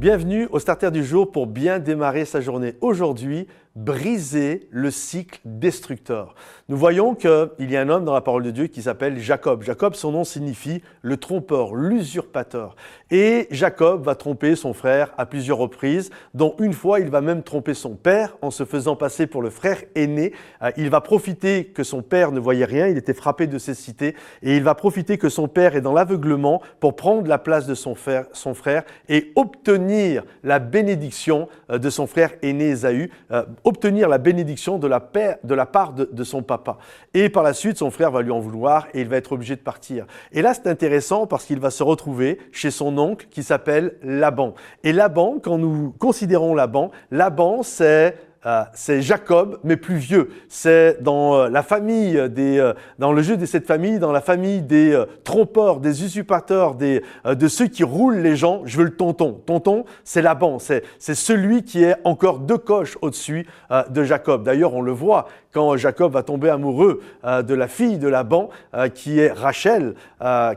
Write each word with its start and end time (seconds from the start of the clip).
Bienvenue 0.00 0.48
au 0.50 0.58
starter 0.58 0.90
du 0.90 1.04
jour 1.04 1.30
pour 1.30 1.46
bien 1.46 1.78
démarrer 1.78 2.24
sa 2.24 2.40
journée. 2.40 2.74
Aujourd'hui, 2.80 3.46
briser 3.76 4.68
le 4.70 4.90
cycle 4.90 5.40
destructeur. 5.44 6.34
Nous 6.68 6.76
voyons 6.76 7.14
qu'il 7.14 7.70
y 7.70 7.76
a 7.76 7.80
un 7.80 7.88
homme 7.88 8.04
dans 8.04 8.14
la 8.14 8.20
parole 8.20 8.42
de 8.42 8.50
Dieu 8.50 8.66
qui 8.66 8.82
s'appelle 8.82 9.18
Jacob. 9.18 9.62
Jacob, 9.62 9.94
son 9.94 10.12
nom 10.12 10.24
signifie 10.24 10.82
le 11.02 11.16
trompeur, 11.16 11.74
l'usurpateur. 11.74 12.74
Et 13.10 13.46
Jacob 13.50 14.04
va 14.04 14.14
tromper 14.14 14.56
son 14.56 14.72
frère 14.72 15.12
à 15.18 15.26
plusieurs 15.26 15.58
reprises, 15.58 16.10
dont 16.34 16.54
une 16.58 16.72
fois 16.72 17.00
il 17.00 17.08
va 17.08 17.20
même 17.20 17.42
tromper 17.42 17.74
son 17.74 17.94
père 17.94 18.36
en 18.42 18.50
se 18.50 18.64
faisant 18.64 18.96
passer 18.96 19.26
pour 19.26 19.42
le 19.42 19.50
frère 19.50 19.78
aîné. 19.94 20.32
Euh, 20.62 20.70
il 20.76 20.90
va 20.90 21.00
profiter 21.00 21.66
que 21.66 21.84
son 21.84 22.02
père 22.02 22.32
ne 22.32 22.40
voyait 22.40 22.64
rien, 22.64 22.88
il 22.88 22.98
était 22.98 23.14
frappé 23.14 23.46
de 23.46 23.58
cécité, 23.58 24.14
et 24.42 24.56
il 24.56 24.62
va 24.62 24.74
profiter 24.74 25.18
que 25.18 25.28
son 25.28 25.48
père 25.48 25.76
est 25.76 25.80
dans 25.80 25.92
l'aveuglement 25.92 26.60
pour 26.80 26.96
prendre 26.96 27.26
la 27.28 27.38
place 27.38 27.66
de 27.66 27.74
son 27.74 27.94
frère, 27.94 28.84
et 29.08 29.32
obtenir 29.36 30.24
la 30.42 30.58
bénédiction 30.58 31.48
euh, 31.70 31.78
de 31.78 31.90
son 31.90 32.06
frère 32.06 32.30
aîné 32.42 32.70
Ésaü 32.70 33.10
euh, 33.30 33.44
obtenir 33.64 34.08
la 34.08 34.18
bénédiction 34.18 34.78
de 34.78 34.86
la, 34.86 35.10
de 35.44 35.54
la 35.54 35.66
part 35.66 35.92
de, 35.92 36.24
son 36.24 36.42
papa. 36.42 36.78
Et 37.14 37.28
par 37.28 37.42
la 37.42 37.52
suite, 37.52 37.78
son 37.78 37.90
frère 37.90 38.10
va 38.10 38.22
lui 38.22 38.30
en 38.30 38.40
vouloir 38.40 38.88
et 38.94 39.00
il 39.00 39.08
va 39.08 39.16
être 39.16 39.32
obligé 39.32 39.56
de 39.56 39.60
partir. 39.60 40.06
Et 40.32 40.42
là, 40.42 40.54
c'est 40.54 40.66
intéressant 40.66 41.26
parce 41.26 41.44
qu'il 41.44 41.60
va 41.60 41.70
se 41.70 41.82
retrouver 41.82 42.38
chez 42.52 42.70
son 42.70 42.96
oncle 42.98 43.26
qui 43.30 43.42
s'appelle 43.42 43.96
Laban. 44.02 44.54
Et 44.84 44.92
Laban, 44.92 45.38
quand 45.42 45.58
nous 45.58 45.94
considérons 45.98 46.54
Laban, 46.54 46.90
Laban, 47.10 47.62
c'est 47.62 48.16
euh, 48.46 48.62
c'est 48.72 49.02
Jacob, 49.02 49.58
mais 49.64 49.76
plus 49.76 49.96
vieux. 49.96 50.30
C'est 50.48 51.02
dans 51.02 51.34
euh, 51.34 51.48
la 51.50 51.62
famille 51.62 52.30
des, 52.30 52.58
euh, 52.58 52.72
dans 52.98 53.12
le 53.12 53.20
jeu 53.20 53.36
de 53.36 53.44
cette 53.44 53.66
famille, 53.66 53.98
dans 53.98 54.12
la 54.12 54.22
famille 54.22 54.62
des 54.62 54.98
trompeurs, 55.24 55.78
des 55.80 56.04
usurpateurs, 56.04 56.74
des, 56.74 57.02
de 57.26 57.48
ceux 57.48 57.66
qui 57.66 57.84
roulent 57.84 58.18
les 58.18 58.36
gens. 58.36 58.62
Je 58.64 58.78
veux 58.78 58.84
le 58.84 58.96
tonton. 58.96 59.42
Tonton, 59.44 59.84
c'est 60.04 60.22
Laban. 60.22 60.58
C'est, 60.58 60.84
c'est 60.98 61.14
celui 61.14 61.64
qui 61.64 61.84
est 61.84 61.96
encore 62.04 62.38
deux 62.38 62.56
coches 62.56 62.96
au-dessus 63.02 63.46
de 63.90 64.04
Jacob. 64.04 64.42
D'ailleurs, 64.42 64.74
on 64.74 64.82
le 64.82 64.92
voit 64.92 65.28
quand 65.52 65.76
Jacob 65.76 66.12
va 66.12 66.22
tomber 66.22 66.48
amoureux 66.48 67.00
de 67.24 67.54
la 67.54 67.68
fille 67.68 67.98
de 67.98 68.08
Laban, 68.08 68.50
qui 68.94 69.18
est 69.18 69.32
Rachel. 69.32 69.94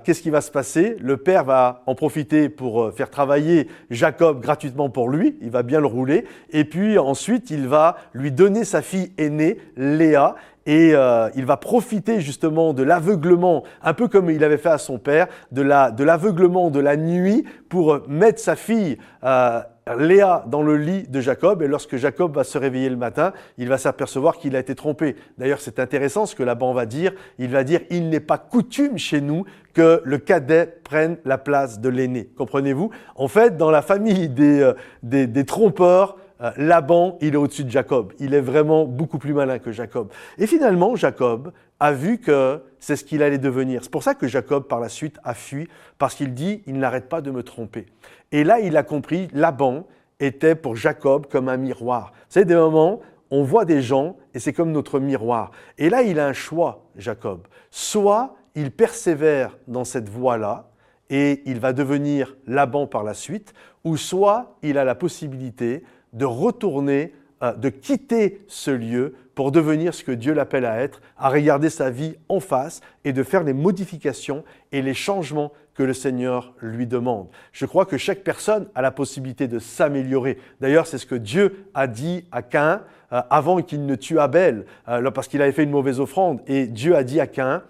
qu'est-ce 0.04 0.22
qui 0.22 0.30
va 0.30 0.42
se 0.42 0.52
passer? 0.52 0.98
Le 1.00 1.18
père 1.18 1.44
va 1.44 1.82
en 1.88 1.96
profiter 1.96 2.50
pour 2.50 2.94
faire 2.94 3.10
travailler 3.10 3.68
Jacob 3.90 4.42
gratuitement 4.42 4.90
pour 4.90 5.10
lui. 5.10 5.38
Il 5.42 5.50
va 5.50 5.64
bien 5.64 5.80
le 5.80 5.88
rouler. 5.88 6.26
Et 6.52 6.64
puis 6.64 6.98
ensuite, 6.98 7.50
il 7.50 7.68
va 7.68 7.98
lui 8.14 8.32
donner 8.32 8.64
sa 8.64 8.82
fille 8.82 9.12
aînée, 9.18 9.58
Léa, 9.78 10.36
et 10.66 10.92
euh, 10.94 11.30
il 11.36 11.46
va 11.46 11.58
profiter 11.58 12.22
justement 12.22 12.74
de 12.74 12.84
l'aveuglement, 12.84 13.64
un 13.82 13.94
peu 13.94 14.08
comme 14.08 14.30
il 14.30 14.44
avait 14.44 14.58
fait 14.58 14.70
à 14.70 14.78
son 14.78 14.98
père, 14.98 15.28
de 15.52 15.62
l'aveuglement 15.62 16.70
de, 16.70 16.80
la 16.80 16.96
nuit 16.98 17.46
pour 17.70 18.08
mettre 18.08 18.40
sa 18.40 18.56
fille 18.56 18.98
euh, 19.24 19.62
Léa 19.98 20.46
dans 20.48 20.62
le 20.62 20.78
lit 20.78 21.04
de 21.04 21.20
Jacob, 21.20 21.62
et 21.62 21.68
lorsque 21.68 21.98
Jacob 21.98 22.36
va 22.36 22.44
se 22.44 22.58
réveiller 22.58 22.90
le 22.90 22.96
matin, 22.96 23.34
il 23.58 23.68
va 23.68 23.78
s'apercevoir 23.78 24.38
qu'il 24.38 24.56
a 24.56 24.60
été 24.60 24.76
trompé. 24.76 25.16
D'ailleurs, 25.38 25.60
c'est 25.60 25.80
intéressant 25.80 26.26
ce 26.26 26.36
que 26.36 26.44
Laban 26.44 26.74
va 26.74 26.86
dire. 26.86 27.12
Il 27.38 27.50
va 27.50 27.64
dire, 27.64 27.82
il 27.90 28.10
n'est 28.10 28.20
pas 28.20 28.38
coutume 28.38 28.98
chez 28.98 29.20
nous 29.20 29.46
que 29.74 30.02
le 30.06 30.18
cadet 30.18 30.78
prenne 30.84 31.18
la 31.26 31.38
place 31.38 31.80
de 31.80 31.90
l'aîné. 31.90 32.30
Comprenez-vous? 32.38 32.92
En 33.16 33.28
fait, 33.28 33.58
dans 33.58 33.72
la 33.72 33.82
famille 33.82 34.30
des, 34.30 34.62
euh, 34.62 34.74
des, 35.02 35.46
trompeurs, 35.46 36.18
Laban, 36.58 37.18
il 37.22 37.34
est 37.34 37.38
au-dessus 37.38 37.64
de 37.64 37.70
Jacob. 37.70 38.14
Il 38.20 38.34
est 38.34 38.42
vraiment 38.42 38.86
beaucoup 38.86 39.18
plus 39.18 39.34
malin 39.34 39.60
que 39.60 39.72
Jacob. 39.72 40.12
Et 40.38 40.48
finalement, 40.48 40.96
Jacob 40.96 41.54
a 41.80 41.92
vu 41.94 42.18
que 42.18 42.62
c'est 42.80 42.96
ce 42.96 43.04
qu'il 43.04 43.24
allait 43.24 43.38
devenir. 43.38 43.84
C'est 43.84 43.92
pour 43.92 44.04
ça 44.04 44.14
que 44.14 44.28
Jacob, 44.28 44.68
par 44.68 44.80
la 44.80 44.90
suite, 44.90 45.20
a 45.24 45.34
fui, 45.34 45.68
parce 45.98 46.16
qu'il 46.16 46.34
dit, 46.34 46.62
il 46.66 46.78
n'arrête 46.78 47.08
pas 47.08 47.22
de 47.22 47.32
me 47.32 47.44
tromper. 47.44 47.86
Et 48.32 48.44
là, 48.44 48.60
il 48.60 48.76
a 48.78 48.84
compris, 48.84 49.30
Laban 49.34 49.88
était 50.20 50.56
pour 50.56 50.76
Jacob 50.76 51.28
comme 51.28 51.50
un 51.50 51.58
miroir. 51.58 52.14
Savez, 52.30 52.46
des 52.46 52.56
moments, 52.56 53.00
on 53.32 53.44
voit 53.44 53.66
des 53.66 53.82
gens 53.82 54.18
et 54.34 54.40
c'est 54.40 54.54
comme 54.54 54.72
notre 54.72 55.00
miroir. 55.00 55.52
Et 55.78 55.90
là, 55.90 56.04
il 56.04 56.20
a 56.20 56.28
un 56.28 56.34
choix, 56.34 56.86
Jacob. 56.96 57.48
Soit 57.72 58.36
il 58.56 58.72
persévère 58.72 59.58
dans 59.68 59.84
cette 59.84 60.10
voie-là, 60.10 60.70
et 61.10 61.44
il 61.46 61.60
va 61.60 61.74
devenir 61.74 62.36
Laban 62.48 62.88
par 62.88 63.04
la 63.04 63.14
suite, 63.14 63.54
ou 63.84 63.98
soit 63.98 64.56
il 64.64 64.78
a 64.78 64.84
la 64.84 64.96
possibilité 64.96 65.84
de 66.14 66.26
retourner, 66.26 67.14
euh, 67.42 67.54
de 67.54 67.70
quitter 67.70 68.44
ce 68.48 68.72
lieu 68.72 69.16
pour 69.36 69.52
devenir 69.52 69.94
ce 69.94 70.04
que 70.04 70.12
Dieu 70.12 70.34
l'appelle 70.34 70.66
à 70.66 70.80
être, 70.80 71.02
à 71.18 71.30
regarder 71.30 71.70
sa 71.70 71.90
vie 71.90 72.16
en 72.30 72.40
face 72.40 72.82
et 73.04 73.14
de 73.14 73.24
faire 73.24 73.44
les 73.44 73.54
modifications 73.54 74.44
et 74.72 74.82
les 74.82 74.94
changements 74.94 75.52
que 75.74 75.84
le 75.84 75.94
Seigneur 75.94 76.54
lui 76.62 76.86
demande. 76.86 77.28
Je 77.52 77.66
crois 77.66 77.86
que 77.86 77.98
chaque 77.98 78.24
personne 78.24 78.68
a 78.76 78.82
la 78.82 78.92
possibilité 78.92 79.48
de 79.48 79.60
s'améliorer. 79.60 80.38
D'ailleurs, 80.62 80.86
c'est 80.86 81.00
ce 81.00 81.06
que 81.06 81.16
Dieu 81.16 81.66
a 81.74 81.88
dit 81.88 82.26
à 82.32 82.44
Cain 82.44 82.82
euh, 83.12 83.22
avant 83.30 83.62
qu'il 83.62 83.86
ne 83.86 83.96
tue 83.96 84.20
Abel, 84.20 84.66
euh, 84.88 85.12
parce 85.12 85.28
qu'il 85.28 85.42
avait 85.42 85.52
fait 85.52 85.64
une 85.64 85.72
mauvaise 85.72 86.00
offrande. 86.00 86.42
Et 86.48 86.68
Dieu 86.68 86.96
a 86.96 87.04
dit 87.04 87.20
à 87.20 87.28
Cain, 87.28 87.64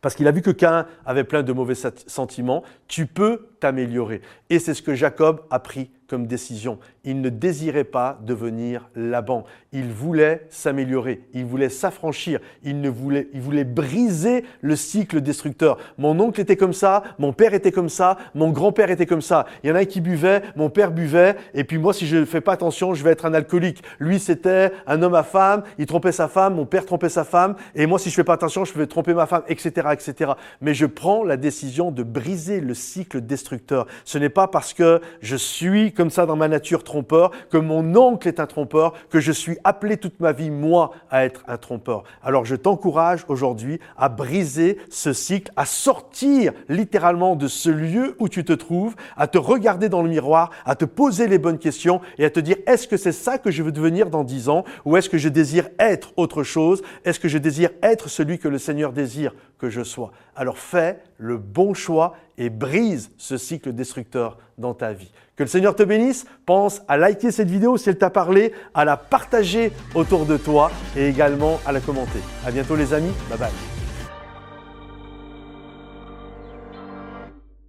parce 0.00 0.14
qu'il 0.14 0.26
a 0.26 0.32
vu 0.32 0.42
que 0.42 0.50
Cain 0.50 0.86
avait 1.06 1.24
plein 1.24 1.42
de 1.42 1.52
mauvais 1.52 1.74
sentiments, 1.74 2.62
tu 2.88 3.06
peux 3.06 3.48
t'améliorer. 3.60 4.20
Et 4.50 4.58
c'est 4.58 4.74
ce 4.74 4.82
que 4.82 4.94
Jacob 4.94 5.42
a 5.50 5.58
pris 5.58 5.90
comme 6.12 6.26
décision. 6.26 6.78
Il 7.04 7.22
ne 7.22 7.30
désirait 7.30 7.84
pas 7.84 8.18
devenir 8.20 8.90
Laban. 8.94 9.44
Il 9.72 9.90
voulait 9.90 10.46
s'améliorer. 10.50 11.22
Il 11.32 11.46
voulait 11.46 11.70
s'affranchir. 11.70 12.38
Il, 12.62 12.82
ne 12.82 12.90
voulait, 12.90 13.28
il 13.32 13.40
voulait 13.40 13.64
briser 13.64 14.44
le 14.60 14.76
cycle 14.76 15.22
destructeur. 15.22 15.78
Mon 15.96 16.20
oncle 16.20 16.38
était 16.38 16.58
comme 16.58 16.74
ça. 16.74 17.02
Mon 17.18 17.32
père 17.32 17.54
était 17.54 17.72
comme 17.72 17.88
ça. 17.88 18.18
Mon 18.34 18.50
grand-père 18.50 18.90
était 18.90 19.06
comme 19.06 19.22
ça. 19.22 19.46
Il 19.64 19.70
y 19.70 19.72
en 19.72 19.74
a 19.74 19.86
qui 19.86 20.02
buvaient. 20.02 20.42
Mon 20.54 20.68
père 20.68 20.90
buvait. 20.90 21.34
Et 21.54 21.64
puis 21.64 21.78
moi, 21.78 21.94
si 21.94 22.06
je 22.06 22.18
ne 22.18 22.26
fais 22.26 22.42
pas 22.42 22.52
attention, 22.52 22.92
je 22.92 23.02
vais 23.02 23.12
être 23.12 23.24
un 23.24 23.32
alcoolique. 23.32 23.82
Lui, 23.98 24.20
c'était 24.20 24.70
un 24.86 25.02
homme 25.02 25.14
à 25.14 25.22
femme. 25.22 25.62
Il 25.78 25.86
trompait 25.86 26.12
sa 26.12 26.28
femme. 26.28 26.56
Mon 26.56 26.66
père 26.66 26.84
trompait 26.84 27.08
sa 27.08 27.24
femme. 27.24 27.56
Et 27.74 27.86
moi, 27.86 27.98
si 27.98 28.10
je 28.10 28.12
ne 28.12 28.16
fais 28.16 28.24
pas 28.24 28.34
attention, 28.34 28.66
je 28.66 28.74
vais 28.74 28.86
tromper 28.86 29.14
ma 29.14 29.24
femme, 29.24 29.44
etc., 29.48 29.88
etc. 29.92 30.32
Mais 30.60 30.74
je 30.74 30.84
prends 30.84 31.24
la 31.24 31.38
décision 31.38 31.90
de 31.90 32.02
briser 32.02 32.60
le 32.60 32.74
cycle 32.74 33.22
destructeur. 33.22 33.86
Ce 34.04 34.18
n'est 34.18 34.28
pas 34.28 34.46
parce 34.46 34.74
que 34.74 35.00
je 35.22 35.36
suis 35.36 35.92
comme 36.02 36.10
ça 36.10 36.26
dans 36.26 36.34
ma 36.34 36.48
nature 36.48 36.82
trompeur, 36.82 37.30
que 37.48 37.56
mon 37.56 37.94
oncle 37.94 38.26
est 38.26 38.40
un 38.40 38.46
trompeur, 38.46 38.92
que 39.08 39.20
je 39.20 39.30
suis 39.30 39.58
appelé 39.62 39.96
toute 39.96 40.18
ma 40.18 40.32
vie, 40.32 40.50
moi, 40.50 40.90
à 41.12 41.24
être 41.24 41.44
un 41.46 41.58
trompeur. 41.58 42.02
Alors 42.24 42.44
je 42.44 42.56
t'encourage 42.56 43.24
aujourd'hui 43.28 43.78
à 43.96 44.08
briser 44.08 44.78
ce 44.90 45.12
cycle, 45.12 45.52
à 45.54 45.64
sortir 45.64 46.54
littéralement 46.68 47.36
de 47.36 47.46
ce 47.46 47.70
lieu 47.70 48.16
où 48.18 48.28
tu 48.28 48.44
te 48.44 48.52
trouves, 48.52 48.96
à 49.16 49.28
te 49.28 49.38
regarder 49.38 49.88
dans 49.88 50.02
le 50.02 50.08
miroir, 50.08 50.50
à 50.64 50.74
te 50.74 50.84
poser 50.84 51.28
les 51.28 51.38
bonnes 51.38 51.58
questions 51.58 52.00
et 52.18 52.24
à 52.24 52.30
te 52.30 52.40
dire 52.40 52.56
est-ce 52.66 52.88
que 52.88 52.96
c'est 52.96 53.12
ça 53.12 53.38
que 53.38 53.52
je 53.52 53.62
veux 53.62 53.70
devenir 53.70 54.10
dans 54.10 54.24
dix 54.24 54.48
ans 54.48 54.64
ou 54.84 54.96
est-ce 54.96 55.08
que 55.08 55.18
je 55.18 55.28
désire 55.28 55.68
être 55.78 56.12
autre 56.16 56.42
chose? 56.42 56.82
Est-ce 57.04 57.20
que 57.20 57.28
je 57.28 57.38
désire 57.38 57.70
être 57.80 58.08
celui 58.08 58.40
que 58.40 58.48
le 58.48 58.58
Seigneur 58.58 58.92
désire 58.92 59.36
que 59.56 59.70
je 59.70 59.84
sois? 59.84 60.10
Alors 60.34 60.58
fais 60.58 61.00
le 61.18 61.38
bon 61.38 61.74
choix 61.74 62.16
et 62.38 62.50
brise 62.50 63.10
ce 63.16 63.36
cycle 63.36 63.72
destructeur 63.72 64.38
dans 64.58 64.74
ta 64.74 64.92
vie. 64.92 65.10
Que 65.36 65.44
le 65.44 65.48
Seigneur 65.48 65.74
te 65.74 65.82
bénisse. 65.82 66.26
Pense 66.46 66.82
à 66.88 66.96
liker 66.96 67.30
cette 67.30 67.50
vidéo 67.50 67.76
si 67.76 67.88
elle 67.88 67.98
t'a 67.98 68.10
parlé, 68.10 68.52
à 68.74 68.84
la 68.84 68.96
partager 68.96 69.72
autour 69.94 70.26
de 70.26 70.36
toi 70.36 70.70
et 70.96 71.08
également 71.08 71.60
à 71.66 71.72
la 71.72 71.80
commenter. 71.80 72.20
À 72.46 72.50
bientôt 72.50 72.76
les 72.76 72.92
amis. 72.92 73.12
Bye 73.30 73.38
bye. 73.38 73.71